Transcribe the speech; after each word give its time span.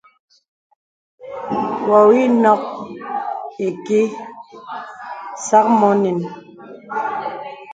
Wɔ 1.87 1.97
wì 2.09 2.21
nɔk 2.43 2.61
ìkìì 3.67 4.03
sàk 5.45 5.65
mɔ 5.79 5.89
nɛn. 6.01 6.17